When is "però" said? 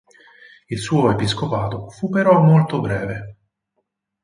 2.09-2.39